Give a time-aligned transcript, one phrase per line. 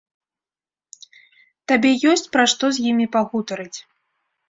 [1.73, 3.79] Табе ёсць пра што з імі пагутарыць.